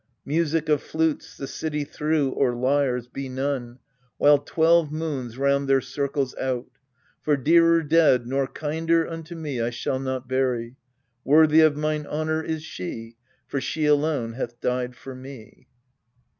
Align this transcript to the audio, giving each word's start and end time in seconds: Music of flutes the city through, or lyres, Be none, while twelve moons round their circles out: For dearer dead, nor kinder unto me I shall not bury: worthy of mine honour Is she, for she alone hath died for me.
Music 0.25 0.67
of 0.67 0.81
flutes 0.81 1.37
the 1.37 1.45
city 1.45 1.83
through, 1.83 2.31
or 2.31 2.55
lyres, 2.55 3.05
Be 3.07 3.29
none, 3.29 3.77
while 4.17 4.39
twelve 4.39 4.91
moons 4.91 5.37
round 5.37 5.67
their 5.67 5.79
circles 5.79 6.33
out: 6.41 6.65
For 7.21 7.37
dearer 7.37 7.83
dead, 7.83 8.25
nor 8.25 8.47
kinder 8.47 9.07
unto 9.07 9.35
me 9.35 9.61
I 9.61 9.69
shall 9.69 9.99
not 9.99 10.27
bury: 10.27 10.75
worthy 11.23 11.61
of 11.61 11.77
mine 11.77 12.07
honour 12.07 12.41
Is 12.41 12.63
she, 12.63 13.15
for 13.45 13.61
she 13.61 13.85
alone 13.85 14.33
hath 14.33 14.59
died 14.59 14.95
for 14.95 15.13
me. 15.13 15.67